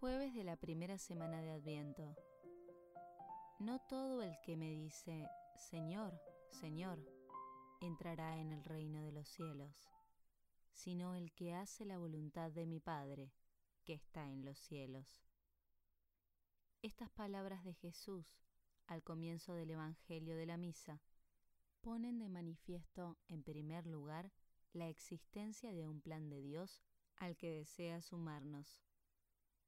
Jueves 0.00 0.32
de 0.32 0.44
la 0.44 0.56
primera 0.56 0.96
semana 0.96 1.42
de 1.42 1.50
Adviento. 1.50 2.16
No 3.58 3.80
todo 3.80 4.22
el 4.22 4.34
que 4.40 4.56
me 4.56 4.70
dice, 4.70 5.28
Señor, 5.56 6.18
Señor, 6.48 7.04
entrará 7.82 8.38
en 8.38 8.50
el 8.50 8.64
reino 8.64 9.02
de 9.02 9.12
los 9.12 9.28
cielos, 9.28 9.90
sino 10.72 11.14
el 11.14 11.34
que 11.34 11.52
hace 11.52 11.84
la 11.84 11.98
voluntad 11.98 12.50
de 12.50 12.64
mi 12.64 12.80
Padre, 12.80 13.30
que 13.84 13.92
está 13.92 14.30
en 14.30 14.46
los 14.46 14.58
cielos. 14.58 15.20
Estas 16.80 17.10
palabras 17.10 17.62
de 17.62 17.74
Jesús 17.74 18.40
al 18.86 19.02
comienzo 19.02 19.52
del 19.52 19.68
Evangelio 19.68 20.34
de 20.34 20.46
la 20.46 20.56
Misa 20.56 21.02
ponen 21.82 22.18
de 22.18 22.30
manifiesto, 22.30 23.18
en 23.28 23.42
primer 23.42 23.86
lugar, 23.86 24.32
la 24.72 24.88
existencia 24.88 25.74
de 25.74 25.86
un 25.86 26.00
plan 26.00 26.30
de 26.30 26.40
Dios 26.40 26.80
al 27.16 27.36
que 27.36 27.50
desea 27.50 28.00
sumarnos 28.00 28.80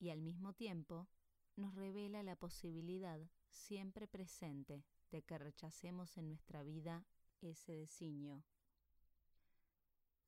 y 0.02 0.10
al 0.10 0.20
mismo 0.20 0.52
tiempo 0.52 1.06
nos 1.54 1.76
revela 1.76 2.24
la 2.24 2.34
posibilidad 2.34 3.20
siempre 3.50 4.08
presente 4.08 4.84
de 5.12 5.22
que 5.22 5.38
rechacemos 5.38 6.18
en 6.18 6.26
nuestra 6.26 6.64
vida 6.64 7.06
ese 7.40 7.72
designio. 7.72 8.42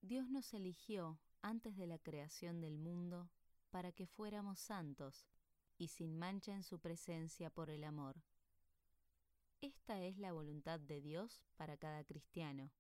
Dios 0.00 0.30
nos 0.30 0.54
eligió 0.54 1.18
antes 1.42 1.76
de 1.76 1.88
la 1.88 1.98
creación 1.98 2.60
del 2.60 2.78
mundo 2.78 3.28
para 3.70 3.90
que 3.90 4.06
fuéramos 4.06 4.60
santos 4.60 5.26
y 5.76 5.88
sin 5.88 6.16
mancha 6.16 6.54
en 6.54 6.62
su 6.62 6.78
presencia 6.78 7.50
por 7.50 7.68
el 7.68 7.82
amor. 7.82 8.22
Esta 9.60 10.00
es 10.04 10.18
la 10.18 10.30
voluntad 10.30 10.78
de 10.78 11.00
Dios 11.00 11.42
para 11.56 11.76
cada 11.76 12.04
cristiano, 12.04 12.70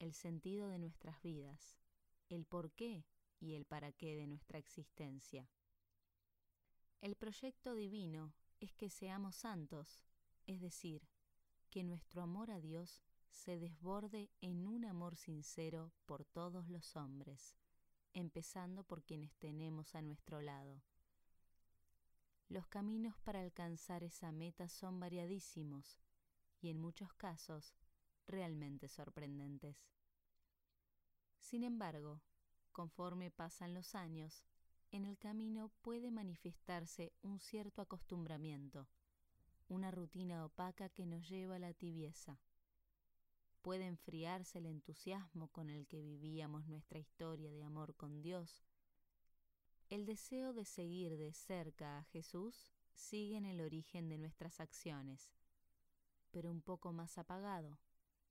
el 0.00 0.12
sentido 0.12 0.66
de 0.70 0.80
nuestras 0.80 1.22
vidas, 1.22 1.78
el 2.28 2.46
porqué 2.46 3.04
y 3.38 3.54
el 3.54 3.64
para 3.64 3.92
qué 3.92 4.16
de 4.16 4.26
nuestra 4.26 4.58
existencia. 4.58 5.48
El 7.00 7.14
proyecto 7.14 7.74
divino 7.74 8.32
es 8.60 8.74
que 8.74 8.90
seamos 8.90 9.36
santos, 9.36 10.04
es 10.46 10.60
decir, 10.60 11.06
que 11.70 11.84
nuestro 11.84 12.22
amor 12.22 12.50
a 12.50 12.60
Dios 12.60 13.02
se 13.30 13.58
desborde 13.58 14.30
en 14.40 14.66
un 14.66 14.84
amor 14.84 15.16
sincero 15.16 15.92
por 16.06 16.24
todos 16.24 16.68
los 16.68 16.96
hombres, 16.96 17.56
empezando 18.14 18.82
por 18.82 19.04
quienes 19.04 19.34
tenemos 19.36 19.94
a 19.94 20.02
nuestro 20.02 20.40
lado. 20.40 20.82
Los 22.48 22.66
caminos 22.66 23.18
para 23.18 23.40
alcanzar 23.40 24.04
esa 24.04 24.32
meta 24.32 24.68
son 24.68 24.98
variadísimos 25.00 26.00
y 26.60 26.70
en 26.70 26.78
muchos 26.78 27.12
casos 27.12 27.74
realmente 28.26 28.88
sorprendentes. 28.88 29.76
Sin 31.38 31.62
embargo, 31.62 32.22
conforme 32.72 33.30
pasan 33.30 33.74
los 33.74 33.94
años, 33.94 34.44
en 34.92 35.04
el 35.04 35.18
camino 35.18 35.70
puede 35.82 36.10
manifestarse 36.10 37.12
un 37.22 37.40
cierto 37.40 37.82
acostumbramiento, 37.82 38.88
una 39.68 39.90
rutina 39.90 40.44
opaca 40.44 40.88
que 40.88 41.06
nos 41.06 41.28
lleva 41.28 41.56
a 41.56 41.58
la 41.58 41.74
tibieza. 41.74 42.40
Puede 43.62 43.86
enfriarse 43.86 44.58
el 44.58 44.66
entusiasmo 44.66 45.48
con 45.48 45.70
el 45.70 45.86
que 45.86 46.00
vivíamos 46.00 46.66
nuestra 46.66 46.98
historia 46.98 47.52
de 47.52 47.64
amor 47.64 47.96
con 47.96 48.22
Dios. 48.22 48.64
El 49.88 50.06
deseo 50.06 50.52
de 50.52 50.64
seguir 50.64 51.16
de 51.16 51.32
cerca 51.32 51.98
a 51.98 52.04
Jesús 52.04 52.72
sigue 52.92 53.36
en 53.36 53.44
el 53.44 53.60
origen 53.60 54.08
de 54.08 54.18
nuestras 54.18 54.60
acciones, 54.60 55.32
pero 56.30 56.50
un 56.50 56.62
poco 56.62 56.92
más 56.92 57.18
apagado, 57.18 57.78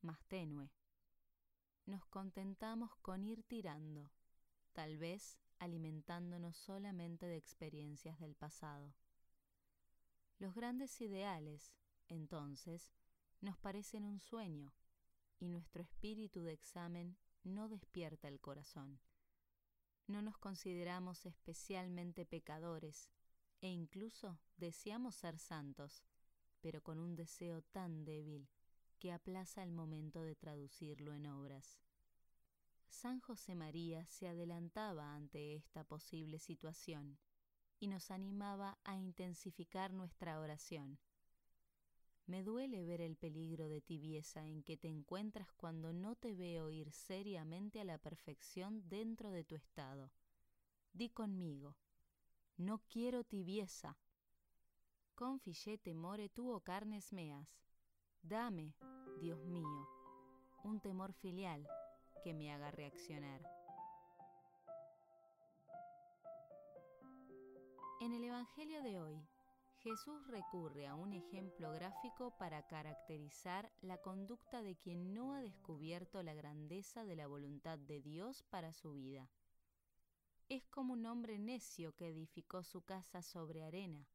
más 0.01 0.23
tenue. 0.25 0.69
Nos 1.85 2.05
contentamos 2.05 2.95
con 3.01 3.23
ir 3.23 3.43
tirando, 3.43 4.11
tal 4.73 4.97
vez 4.97 5.39
alimentándonos 5.59 6.57
solamente 6.57 7.25
de 7.25 7.37
experiencias 7.37 8.19
del 8.19 8.35
pasado. 8.35 8.93
Los 10.37 10.53
grandes 10.53 10.99
ideales, 11.01 11.73
entonces, 12.07 12.91
nos 13.41 13.57
parecen 13.57 14.03
un 14.03 14.19
sueño, 14.19 14.73
y 15.39 15.47
nuestro 15.47 15.81
espíritu 15.81 16.43
de 16.43 16.53
examen 16.53 17.17
no 17.43 17.69
despierta 17.69 18.27
el 18.27 18.39
corazón. 18.39 18.99
No 20.07 20.21
nos 20.21 20.37
consideramos 20.37 21.25
especialmente 21.25 22.25
pecadores, 22.25 23.11
e 23.61 23.69
incluso 23.69 24.39
deseamos 24.57 25.15
ser 25.15 25.39
santos, 25.39 26.03
pero 26.61 26.81
con 26.81 26.99
un 26.99 27.15
deseo 27.15 27.61
tan 27.61 28.05
débil 28.05 28.49
que 28.99 29.11
aplaza 29.11 29.63
el 29.63 29.71
momento 29.71 30.21
de 30.21 30.35
traducirlo 30.35 31.13
en 31.13 31.27
obras. 31.27 31.79
San 32.89 33.19
José 33.19 33.55
María 33.55 34.05
se 34.07 34.27
adelantaba 34.27 35.15
ante 35.15 35.55
esta 35.55 35.83
posible 35.83 36.39
situación 36.39 37.17
y 37.79 37.87
nos 37.87 38.11
animaba 38.11 38.77
a 38.83 38.95
intensificar 38.95 39.93
nuestra 39.93 40.39
oración. 40.39 40.97
Me 42.25 42.43
duele 42.43 42.83
ver 42.83 43.01
el 43.01 43.15
peligro 43.15 43.67
de 43.67 43.81
tibieza 43.81 44.47
en 44.47 44.63
que 44.63 44.77
te 44.77 44.87
encuentras 44.87 45.51
cuando 45.53 45.93
no 45.93 46.15
te 46.15 46.33
veo 46.33 46.71
ir 46.71 46.91
seriamente 46.91 47.79
a 47.79 47.83
la 47.83 47.99
perfección 47.99 48.87
dentro 48.89 49.29
de 49.29 49.43
tu 49.43 49.55
estado. 49.55 50.11
Di 50.93 51.09
conmigo, 51.09 51.75
no 52.57 52.79
quiero 52.87 53.23
tibieza. 53.23 53.97
Confille 55.13 55.77
temore 55.77 56.29
tuo 56.29 56.61
carnes 56.61 57.13
meas. 57.13 57.47
Dame, 58.23 58.73
Dios 59.19 59.45
mío, 59.45 59.87
un 60.63 60.79
temor 60.79 61.13
filial 61.13 61.67
me 62.33 62.51
haga 62.51 62.71
reaccionar. 62.71 63.41
En 68.01 68.13
el 68.13 68.23
Evangelio 68.23 68.81
de 68.81 68.99
hoy, 68.99 69.25
Jesús 69.85 70.27
recurre 70.27 70.87
a 70.87 70.95
un 70.95 71.13
ejemplo 71.13 71.71
gráfico 71.71 72.35
para 72.37 72.65
caracterizar 72.65 73.71
la 73.81 73.99
conducta 73.99 74.63
de 74.63 74.75
quien 74.75 75.13
no 75.13 75.33
ha 75.33 75.41
descubierto 75.41 76.23
la 76.23 76.33
grandeza 76.33 77.05
de 77.05 77.15
la 77.15 77.27
voluntad 77.27 77.77
de 77.77 78.01
Dios 78.01 78.43
para 78.49 78.73
su 78.73 78.93
vida. 78.93 79.29
Es 80.49 80.65
como 80.67 80.93
un 80.93 81.05
hombre 81.05 81.37
necio 81.37 81.95
que 81.95 82.09
edificó 82.09 82.63
su 82.63 82.81
casa 82.81 83.21
sobre 83.21 83.63
arena, 83.63 84.07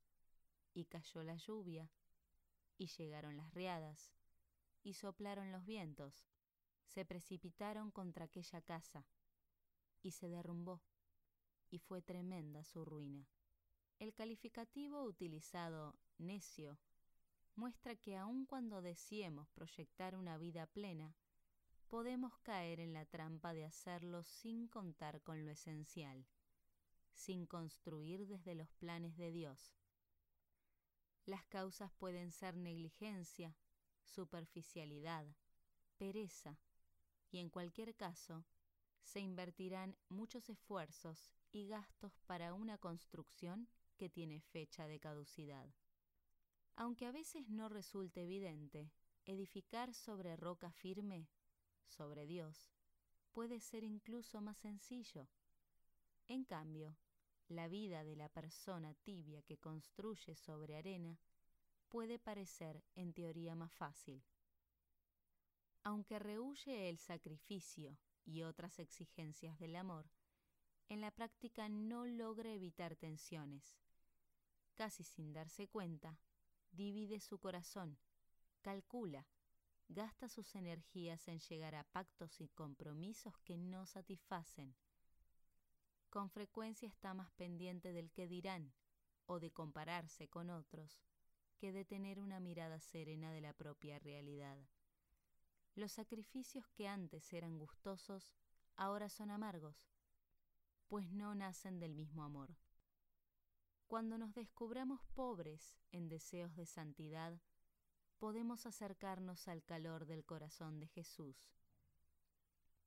y 0.75 0.87
cayó 0.87 1.23
la 1.23 1.37
lluvia, 1.37 1.89
y 2.77 2.87
llegaron 2.87 3.37
las 3.37 3.55
riadas, 3.55 4.13
y 4.83 4.95
soplaron 4.95 5.53
los 5.53 5.65
vientos, 5.65 6.27
se 6.95 7.05
precipitaron 7.05 7.91
contra 7.91 8.25
aquella 8.25 8.61
casa 8.63 9.07
y 10.03 10.13
se 10.13 10.29
derrumbó, 10.29 10.81
y 11.71 11.79
fue 11.79 12.03
tremenda 12.03 12.65
su 12.65 12.85
ruina. 12.85 13.29
El 13.99 14.15
calificativo 14.15 15.03
utilizado 15.05 15.99
necio 16.19 16.79
muestra 17.55 17.97
que 17.97 18.17
aun 18.17 18.47
cuando 18.47 18.83
deseemos 18.83 19.49
proyectar 19.51 20.17
una 20.17 20.39
vida 20.39 20.67
plena, 20.67 21.15
podemos 21.89 22.39
caer 22.39 22.81
en 22.81 22.93
la 22.93 23.05
trampa 23.05 23.53
de 23.53 23.65
hacerlo 23.65 24.23
sin 24.25 24.69
contar 24.69 25.23
con 25.23 25.45
lo 25.45 25.51
esencial, 25.51 26.27
sin 27.13 27.47
construir 27.47 28.27
desde 28.27 28.55
los 28.55 28.71
planes 28.71 29.17
de 29.17 29.33
Dios. 29.33 29.77
Las 31.27 31.45
causas 31.45 31.93
pueden 31.93 32.33
ser 32.33 32.57
negligencia, 32.57 33.55
superficialidad, 34.05 35.27
pereza, 35.99 36.59
y 37.31 37.39
en 37.39 37.51
cualquier 37.51 37.95
caso, 37.95 38.45
se 39.03 39.21
invertirán 39.21 39.97
muchos 40.09 40.49
esfuerzos 40.51 41.31
y 41.53 41.69
gastos 41.69 42.21
para 42.27 42.55
una 42.55 42.79
construcción 42.79 43.69
que 43.97 44.09
tiene 44.09 44.41
fecha 44.41 44.87
de 44.87 45.01
caducidad. 45.01 45.67
Aunque 46.77 47.07
a 47.07 47.13
veces 47.13 47.49
no 47.49 47.69
resulte 47.69 48.23
evidente, 48.23 48.91
edificar 49.27 49.95
sobre 49.95 50.37
roca 50.37 50.73
firme, 50.73 51.29
sobre 51.87 52.27
Dios, 52.27 52.71
puede 53.33 53.61
ser 53.61 53.85
incluso 53.85 54.41
más 54.41 54.59
sencillo. 54.59 55.29
En 56.29 56.45
cambio, 56.45 56.97
la 57.49 57.69
vida 57.69 58.05
de 58.05 58.17
la 58.17 58.29
persona 58.29 58.95
tibia 59.03 59.43
que 59.43 59.59
construye 59.59 60.37
sobre 60.37 60.77
arena 60.77 61.19
puede 61.89 62.19
parecer 62.19 62.83
en 62.95 63.13
teoría 63.13 63.55
más 63.55 63.73
fácil 63.73 64.23
aunque 65.83 66.19
rehuye 66.19 66.89
el 66.89 66.99
sacrificio 66.99 67.97
y 68.25 68.43
otras 68.43 68.79
exigencias 68.79 69.59
del 69.59 69.77
amor, 69.77 70.11
en 70.89 71.01
la 71.01 71.11
práctica 71.11 71.69
no 71.69 72.05
logra 72.07 72.53
evitar 72.53 72.97
tensiones. 72.97 73.79
Casi 74.75 75.05
sin 75.05 75.33
darse 75.33 75.69
cuenta, 75.69 76.19
divide 76.73 77.21
su 77.21 77.39
corazón, 77.39 77.99
calcula, 78.63 79.27
gasta 79.89 80.29
sus 80.29 80.55
energías 80.55 81.29
en 81.29 81.39
llegar 81.41 81.75
a 81.75 81.85
pactos 81.85 82.41
y 82.41 82.49
compromisos 82.49 83.39
que 83.45 83.57
no 83.57 83.87
satisfacen. 83.87 84.75
Con 86.11 86.31
frecuencia 86.31 86.89
está 86.89 87.15
más 87.15 87.31
pendiente 87.33 87.93
del 87.93 88.11
que 88.11 88.27
dirán 88.27 88.73
o 89.27 89.39
de 89.39 89.53
compararse 89.53 90.29
con 90.29 90.51
otros 90.51 91.01
que 91.59 91.73
de 91.73 91.85
tener 91.85 92.19
una 92.19 92.41
mirada 92.41 92.81
serena 92.81 93.31
de 93.33 93.43
la 93.43 93.53
propia 93.53 93.99
realidad. 93.99 94.59
Los 95.75 95.93
sacrificios 95.93 96.67
que 96.69 96.89
antes 96.89 97.33
eran 97.33 97.59
gustosos 97.59 98.33
ahora 98.77 99.09
son 99.09 99.31
amargos, 99.31 99.91
pues 100.89 101.11
no 101.13 101.35
nacen 101.35 101.79
del 101.79 101.95
mismo 101.95 102.25
amor. 102.25 102.57
Cuando 103.87 104.19
nos 104.19 104.35
descubramos 104.35 105.01
pobres 105.15 105.79
en 105.93 106.09
deseos 106.09 106.55
de 106.57 106.67
santidad, 106.67 107.41
podemos 108.19 108.67
acercarnos 108.67 109.49
al 109.49 109.65
calor 109.65 110.07
del 110.07 110.25
corazón 110.25 110.79
de 110.79 110.89
Jesús. 110.89 111.55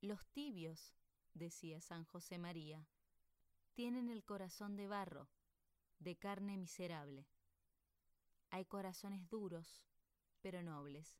Los 0.00 0.26
tibios, 0.28 0.94
decía 1.32 1.80
San 1.80 2.04
José 2.04 2.38
María, 2.38 2.86
tienen 3.74 4.08
el 4.08 4.24
corazón 4.24 4.76
de 4.76 4.86
barro, 4.86 5.28
de 5.98 6.16
carne 6.16 6.56
miserable. 6.56 7.26
Hay 8.50 8.64
corazones 8.64 9.28
duros, 9.28 9.82
pero 10.40 10.62
nobles, 10.62 11.18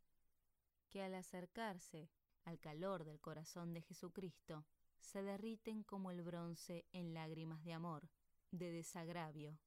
que 0.94 1.02
al 1.02 1.16
acercarse 1.16 2.08
al 2.44 2.60
calor 2.60 3.02
del 3.02 3.20
corazón 3.20 3.74
de 3.74 3.82
Jesucristo, 3.82 4.64
se 5.00 5.24
derriten 5.24 5.82
como 5.82 6.12
el 6.12 6.22
bronce 6.22 6.86
en 6.92 7.14
lágrimas 7.14 7.64
de 7.64 7.72
amor, 7.72 8.08
de 8.52 8.70
desagravio, 8.70 9.58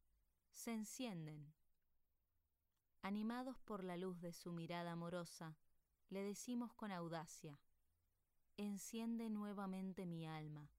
se 0.54 0.72
encienden. 0.72 1.54
Animados 3.02 3.60
por 3.60 3.84
la 3.84 3.98
luz 3.98 4.22
de 4.22 4.32
su 4.32 4.54
mirada 4.54 4.94
amorosa, 4.94 5.58
le 6.08 6.24
decimos 6.24 6.74
con 6.76 6.94
audacia, 6.94 7.60
enciende 8.56 9.30
nuevamente 9.30 10.06
mi 10.06 10.26
alma. 10.26 10.72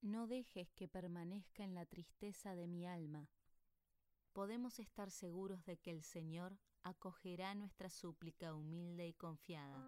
No 0.00 0.28
dejes 0.28 0.72
que 0.72 0.88
permanezca 0.88 1.62
en 1.62 1.74
la 1.74 1.84
tristeza 1.84 2.54
de 2.54 2.66
mi 2.66 2.86
alma. 2.86 3.28
Podemos 4.32 4.78
estar 4.78 5.10
seguros 5.10 5.62
de 5.66 5.76
que 5.76 5.90
el 5.90 6.02
Señor 6.02 6.58
acogerá 6.84 7.54
nuestra 7.54 7.88
súplica 7.88 8.54
humilde 8.54 9.06
y 9.06 9.14
confiada. 9.14 9.82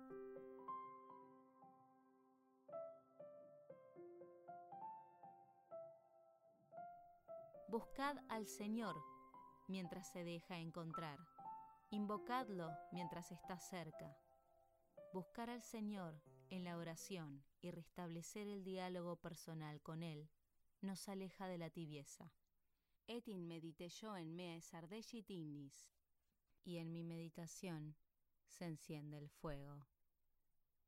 Buscad 7.69 8.17
al 8.29 8.47
Señor 8.47 8.95
mientras 9.69 10.11
se 10.13 10.23
deja 10.23 10.59
encontrar. 10.59 11.19
Invocadlo 11.91 12.71
mientras 12.93 13.33
está 13.33 13.59
cerca. 13.59 14.17
Buscar 15.13 15.51
al 15.51 15.63
Señor 15.63 16.21
en 16.51 16.65
la 16.65 16.77
oración 16.77 17.45
y 17.61 17.71
restablecer 17.71 18.47
el 18.49 18.65
diálogo 18.65 19.17
personal 19.17 19.81
con 19.81 20.03
Él 20.03 20.29
nos 20.83 21.09
aleja 21.09 21.49
de 21.49 21.59
la 21.59 21.71
tibieza. 21.71 22.31
Etin 23.07 23.47
medite 23.47 23.89
yo 23.89 24.17
en 24.17 24.37
me 24.37 24.61
sardellitinis. 24.61 25.94
Y 26.65 26.79
en 26.79 26.93
mi 26.93 27.05
meditación 27.05 27.95
se 28.47 28.65
enciende 28.65 29.19
el 29.19 29.29
fuego. 29.29 29.87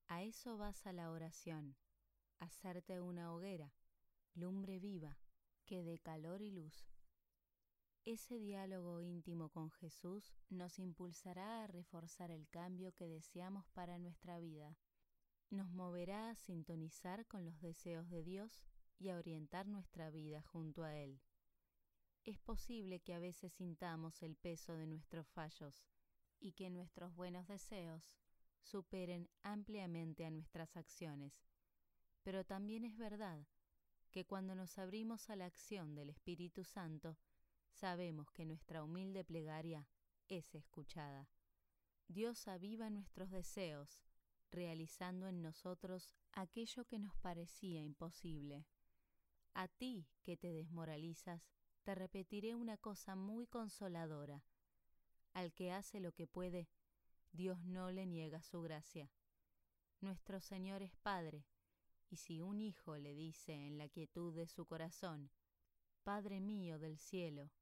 A 0.09 0.23
eso 0.23 0.57
vas 0.57 0.87
a 0.87 0.93
la 0.93 1.11
oración, 1.11 1.77
hacerte 2.39 3.01
una 3.01 3.33
hoguera, 3.35 3.75
lumbre 4.35 4.79
viva, 4.79 5.19
que 5.67 5.83
dé 5.83 5.99
calor 5.99 6.43
y 6.43 6.51
luz. 6.51 6.89
Ese 8.05 8.39
diálogo 8.39 9.01
íntimo 9.01 9.49
con 9.49 9.71
Jesús 9.73 10.39
nos 10.49 10.79
impulsará 10.79 11.65
a 11.65 11.67
reforzar 11.67 12.31
el 12.31 12.49
cambio 12.49 12.95
que 12.95 13.09
deseamos 13.09 13.67
para 13.71 13.99
nuestra 13.99 14.39
vida. 14.39 14.79
Nos 15.51 15.71
moverá 15.73 16.31
a 16.31 16.37
sintonizar 16.37 17.27
con 17.27 17.45
los 17.45 17.61
deseos 17.61 18.09
de 18.09 18.23
Dios 18.23 18.65
y 18.99 19.09
a 19.09 19.19
orientar 19.19 19.67
nuestra 19.67 20.11
vida 20.11 20.41
junto 20.43 20.85
a 20.85 20.95
Él. 20.95 21.21
Es 22.27 22.41
posible 22.41 22.99
que 22.99 23.15
a 23.15 23.21
veces 23.21 23.53
sintamos 23.53 24.21
el 24.25 24.35
peso 24.35 24.75
de 24.75 24.89
nuestros 24.89 25.29
fallos 25.29 25.87
y 26.41 26.53
que 26.53 26.71
nuestros 26.71 27.15
buenos 27.15 27.47
deseos 27.47 28.17
superen 28.59 29.31
ampliamente 29.43 30.27
a 30.27 30.31
nuestras 30.33 30.77
acciones, 30.77 31.47
pero 32.25 32.45
también 32.45 32.85
es 32.85 32.97
verdad 32.97 33.47
que 34.11 34.27
cuando 34.27 34.57
nos 34.57 34.77
abrimos 34.77 35.31
a 35.31 35.37
la 35.37 35.45
acción 35.45 35.95
del 35.95 36.11
Espíritu 36.11 36.65
Santo, 36.65 37.17
sabemos 37.71 38.33
que 38.33 38.45
nuestra 38.45 38.83
humilde 38.83 39.23
plegaria 39.23 39.87
es 40.27 40.53
escuchada. 40.57 41.29
Dios 42.09 42.49
aviva 42.49 42.91
nuestros 42.91 43.31
deseos, 43.31 44.03
realizando 44.51 45.29
en 45.29 45.43
nosotros 45.43 46.17
aquello 46.33 46.87
que 46.87 46.99
nos 46.99 47.17
parecía 47.19 47.83
imposible. 47.83 48.67
A 49.55 49.69
ti 49.69 50.09
que 50.25 50.37
te 50.37 50.53
desmoralizas, 50.53 51.53
te 51.87 51.95
repetiré 51.95 52.57
una 52.57 52.77
cosa 52.77 53.15
muy 53.15 53.47
consoladora. 53.47 54.43
Al 55.35 55.53
que 55.53 55.71
hace 55.71 56.01
lo 56.01 56.11
que 56.11 56.27
puede, 56.27 56.69
Dios 57.31 57.65
no 57.65 57.93
le 57.93 58.07
niega 58.07 58.43
su 58.43 58.61
gracia. 58.61 59.09
Nuestro 60.01 60.41
Señor 60.41 60.83
es 60.83 60.97
Padre, 60.97 61.47
y 62.11 62.17
si 62.17 62.43
un 62.43 62.61
hijo 62.61 62.97
le 62.97 63.15
dice 63.15 63.53
en 63.53 63.79
la 63.79 63.89
quietud 63.89 64.35
de 64.35 64.49
su 64.49 64.67
corazón, 64.67 65.31
Padre 66.03 66.41
mío 66.41 66.81
del 66.81 66.99
cielo, 66.99 67.53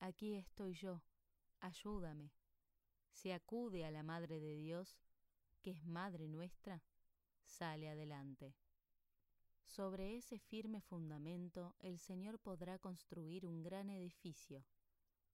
aquí 0.00 0.34
estoy 0.34 0.72
yo, 0.72 1.02
ayúdame, 1.60 2.32
si 3.10 3.32
acude 3.32 3.84
a 3.84 3.90
la 3.90 4.02
Madre 4.02 4.40
de 4.40 4.56
Dios, 4.56 4.98
que 5.60 5.72
es 5.72 5.84
Madre 5.84 6.26
nuestra, 6.26 6.82
sale 7.44 7.90
adelante. 7.90 8.54
Sobre 9.66 10.16
ese 10.16 10.38
firme 10.38 10.80
fundamento 10.80 11.74
el 11.80 11.98
Señor 11.98 12.38
podrá 12.38 12.78
construir 12.78 13.46
un 13.46 13.62
gran 13.62 13.90
edificio, 13.90 14.64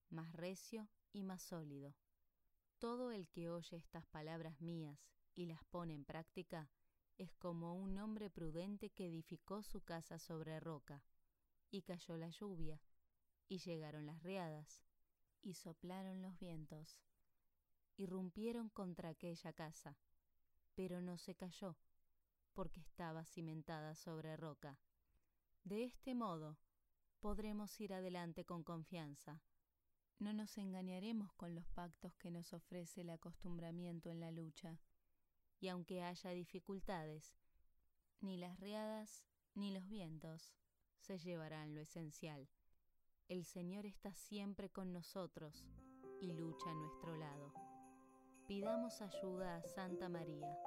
más 0.09 0.32
recio 0.32 0.88
y 1.12 1.23
más 1.23 1.43
sólido. 1.43 1.94
Todo 2.79 3.11
el 3.11 3.29
que 3.29 3.50
oye 3.50 3.77
estas 3.77 4.06
palabras 4.06 4.61
mías 4.61 4.99
y 5.35 5.47
las 5.47 5.62
pone 5.65 5.94
en 5.94 6.05
práctica, 6.05 6.71
es 7.19 7.35
como 7.35 7.75
un 7.75 7.99
hombre 7.99 8.31
prudente 8.31 8.88
que 8.88 9.06
edificó 9.06 9.62
su 9.62 9.82
casa 9.82 10.19
sobre 10.19 10.59
roca, 10.59 11.05
y 11.71 11.82
cayó 11.82 12.17
la 12.17 12.31
lluvia, 12.31 12.81
y 13.47 13.59
llegaron 13.59 14.06
las 14.06 14.23
riadas, 14.23 14.82
y 15.43 15.55
soplaron 15.55 16.23
los 16.23 16.38
vientos, 16.38 17.03
y 17.97 18.06
rompieron 18.06 18.71
contra 18.71 19.11
aquella 19.11 19.53
casa, 19.53 19.99
pero 20.75 21.03
no 21.03 21.19
se 21.19 21.35
cayó, 21.35 21.77
porque 22.55 22.81
estaba 22.81 23.25
cimentada 23.25 23.94
sobre 23.94 24.37
roca. 24.37 24.79
De 25.64 25.85
este 25.85 26.14
modo, 26.14 26.58
podremos 27.20 27.81
ir 27.81 27.93
adelante 27.93 28.44
con 28.44 28.64
confianza. 28.64 29.43
No 30.19 30.32
nos 30.32 30.58
engañaremos 30.58 31.32
con 31.35 31.55
los 31.55 31.67
pactos 31.69 32.14
que 32.17 32.31
nos 32.31 32.52
ofrece 32.52 33.02
el 33.02 33.11
acostumbramiento 33.11 34.11
en 34.11 34.20
la 34.20 34.31
lucha 34.31 34.79
y 35.61 35.69
aunque 35.69 36.02
haya 36.02 36.31
dificultades, 36.31 37.35
ni 38.20 38.38
las 38.38 38.58
riadas 38.58 39.25
ni 39.55 39.73
los 39.73 39.88
vientos 39.88 40.55
se 40.99 41.19
llevarán 41.19 41.75
lo 41.75 41.81
esencial. 41.81 42.49
El 43.29 43.44
Señor 43.44 43.87
está 43.87 44.12
siempre 44.12 44.70
con 44.70 44.93
nosotros 44.93 45.67
y 46.20 46.32
lucha 46.32 46.70
a 46.70 46.75
nuestro 46.75 47.17
lado. 47.17 47.53
Pidamos 48.46 49.01
ayuda 49.01 49.56
a 49.56 49.63
Santa 49.63 50.08
María. 50.08 50.58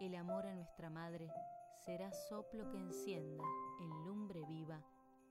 El 0.00 0.16
amor 0.16 0.44
a 0.46 0.54
nuestra 0.54 0.90
Madre 0.90 1.30
será 1.76 2.10
soplo 2.12 2.68
que 2.68 2.78
encienda 2.78 3.44
en 3.80 3.88
lumbre 4.04 4.44
viva 4.48 4.82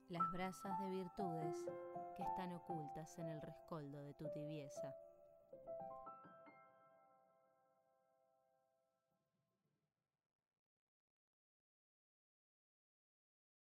las 0.07 0.21
brasas 0.31 0.79
de 0.79 0.89
virtudes 0.89 1.55
que 2.15 2.23
están 2.23 2.53
ocultas 2.53 3.19
en 3.19 3.27
el 3.27 3.41
rescoldo 3.41 4.01
de 4.01 4.13
tu 4.13 4.25
tibieza. 4.31 4.95